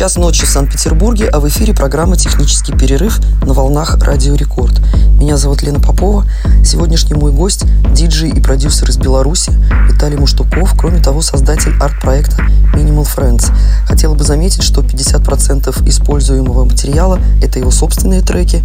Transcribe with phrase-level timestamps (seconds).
[0.00, 4.80] Час ночи в Санкт-Петербурге, а в эфире программа «Технический перерыв» на волнах Радио Рекорд.
[5.18, 6.24] Меня зовут Лена Попова.
[6.64, 9.52] Сегодняшний мой гость– диджей и продюсер из Беларуси
[9.90, 12.40] Виталий Муштуков, кроме того, создатель арт-проекта
[12.72, 13.52] Minimal Friends.
[13.84, 18.64] Хотела бы заметить, что 50% используемого материала– это его собственные треки,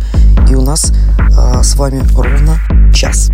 [0.49, 0.93] и у нас
[1.37, 2.61] а, с вами ровно
[2.93, 3.29] час.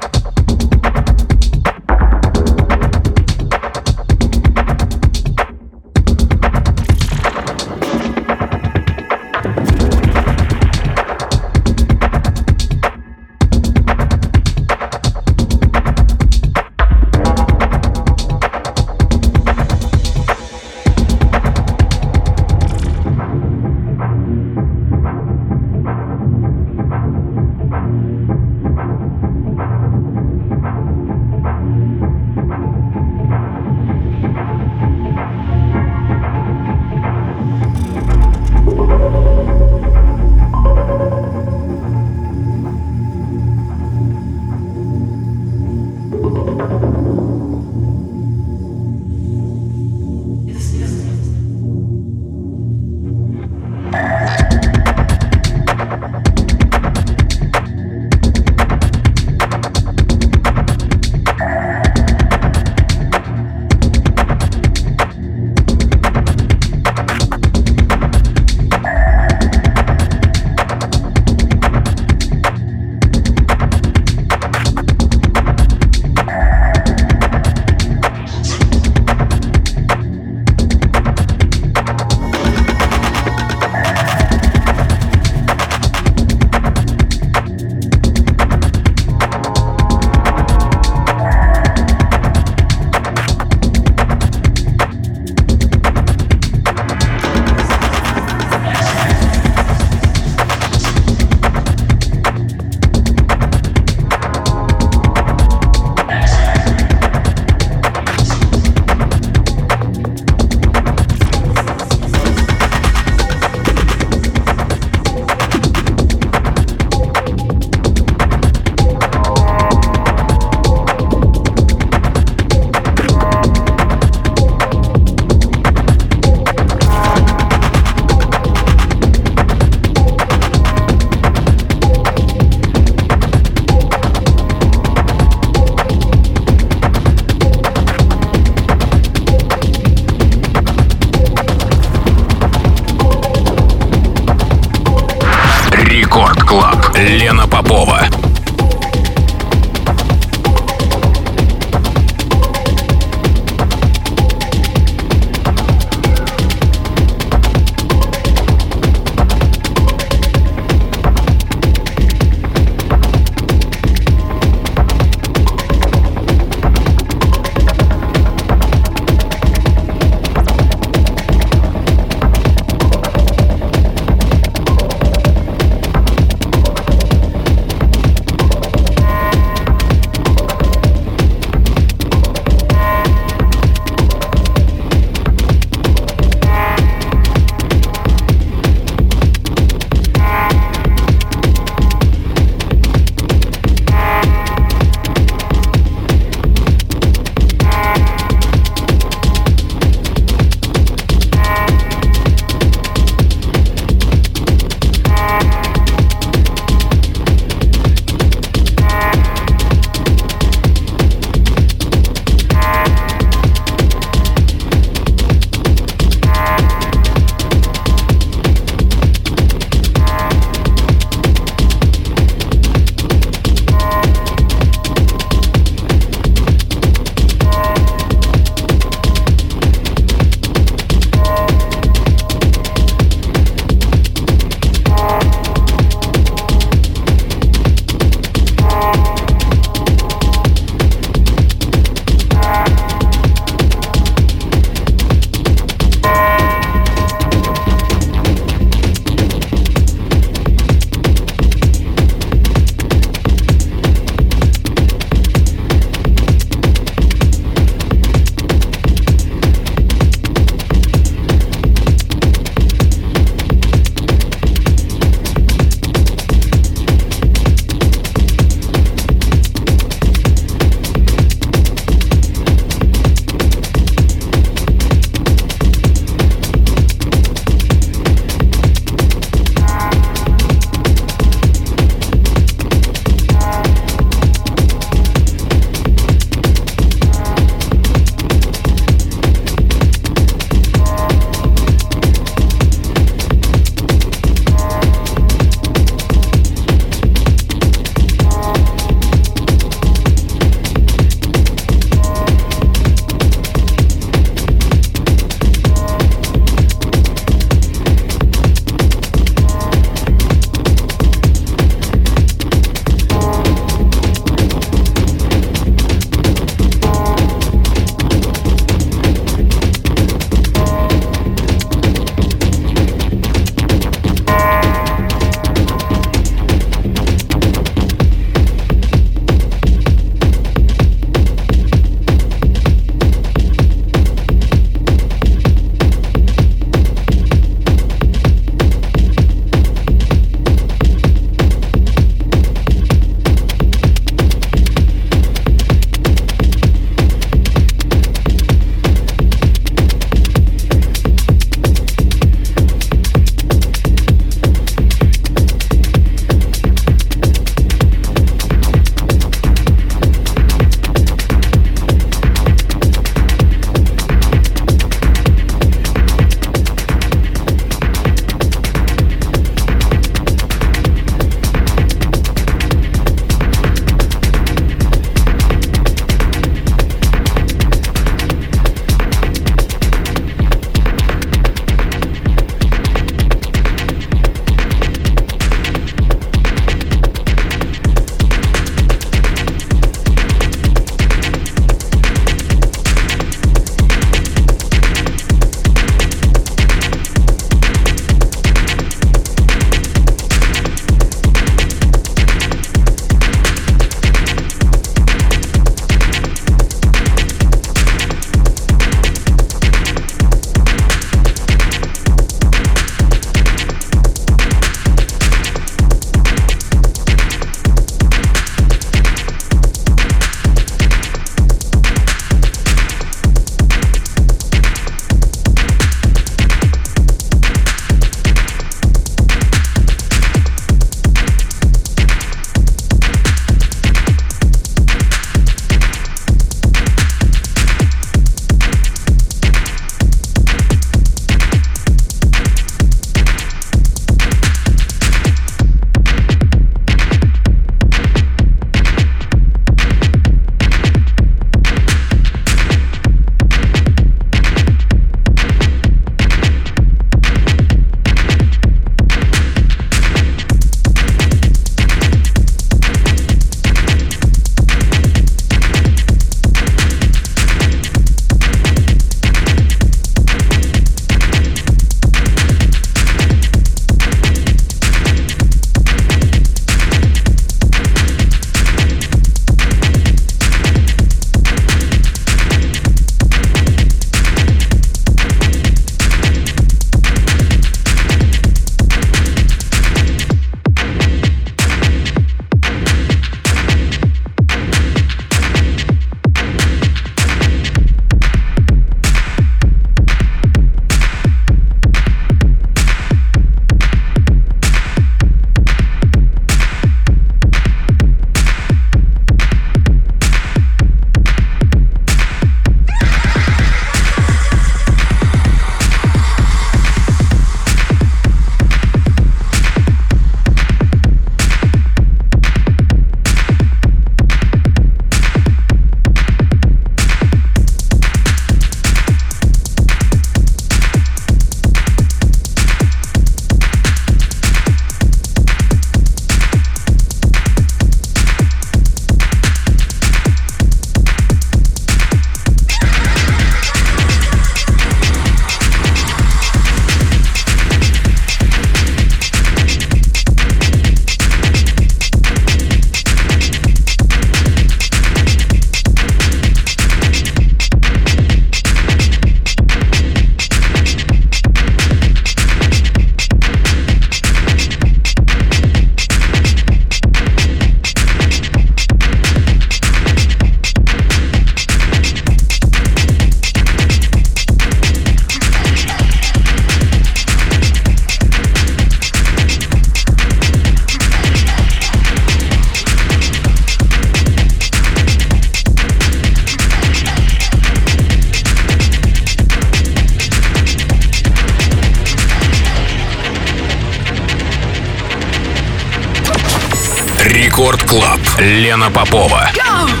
[598.41, 599.51] Лена Попова.
[599.53, 600.00] Go!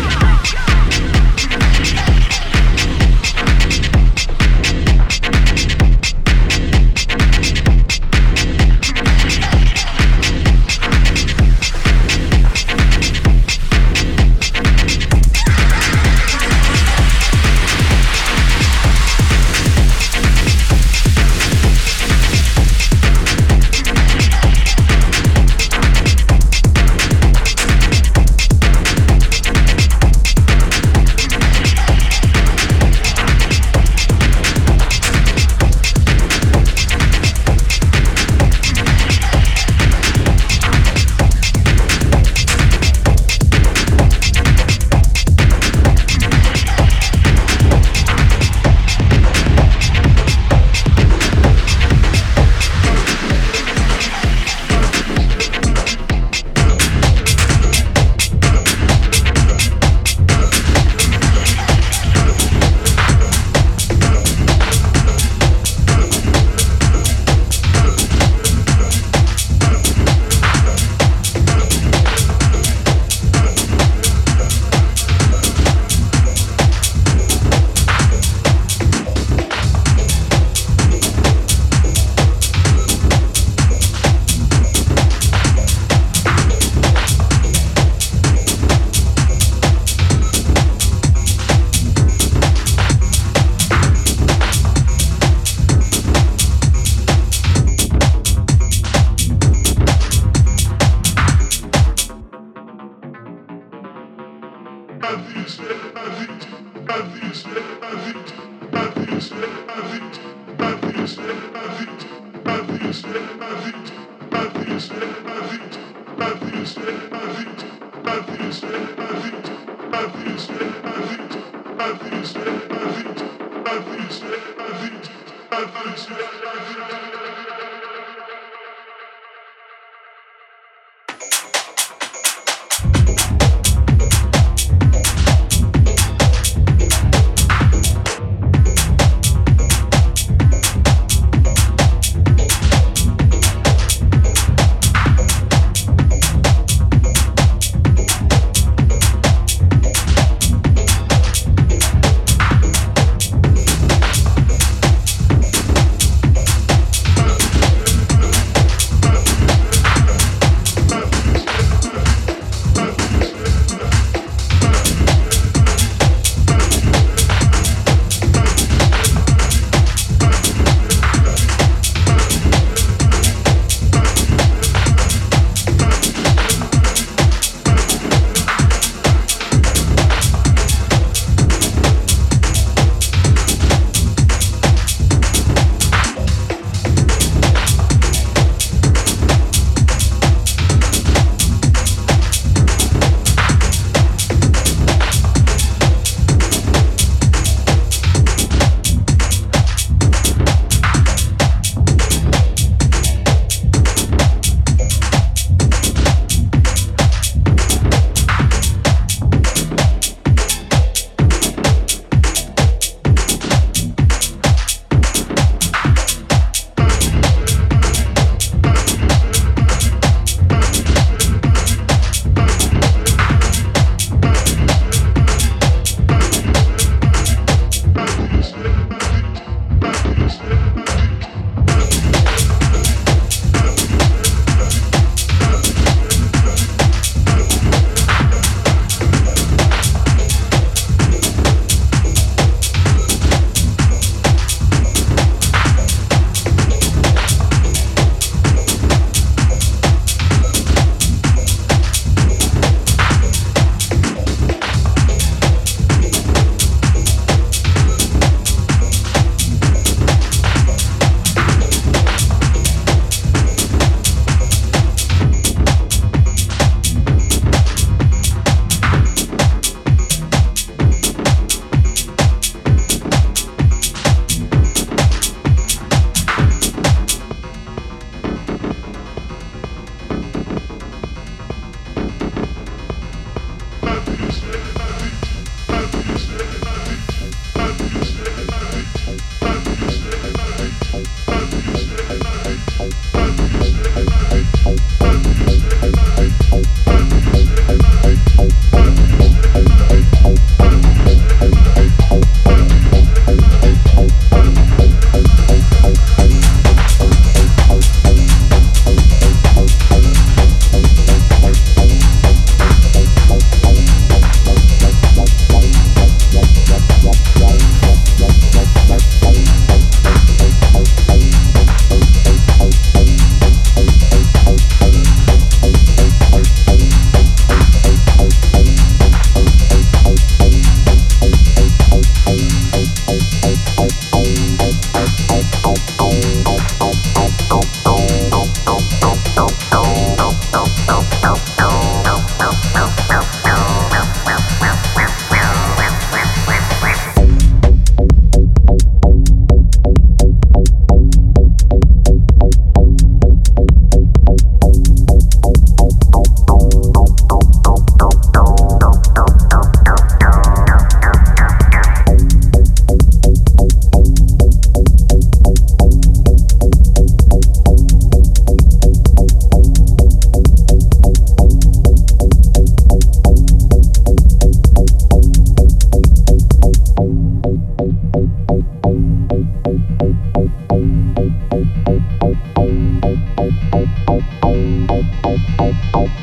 [385.71, 386.20] Bye.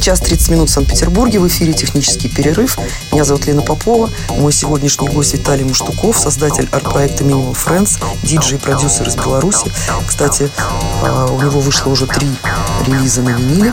[0.00, 1.38] Час 30 минут в Санкт-Петербурге.
[1.38, 2.78] В эфире «Технический перерыв».
[3.12, 4.10] Меня зовут Лена Попова.
[4.30, 9.70] Мой сегодняшний гость Виталий Муштуков, создатель арт-проекта Minimal Friends, диджей и продюсер из Беларуси.
[10.06, 10.50] Кстати,
[11.02, 12.28] а, у него вышло уже три
[12.86, 13.72] релиза на виниле,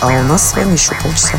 [0.00, 1.38] а у нас с вами еще полчаса.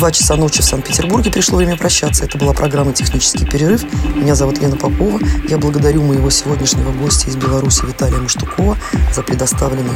[0.00, 2.24] 2 часа ночи в Санкт-Петербурге пришло время прощаться.
[2.24, 3.84] Это была программа «Технический перерыв».
[4.16, 5.20] Меня зовут Лена Попова.
[5.46, 8.78] Я благодарю моего сегодняшнего гостя из Беларуси Виталия Маштукова
[9.12, 9.92] за предоставленный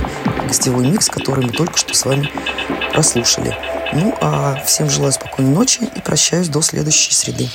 [0.46, 2.30] гостевой микс, который мы только что с вами
[2.92, 3.56] прослушали.
[3.94, 7.48] Ну, а всем желаю спокойной ночи и прощаюсь до следующей среды.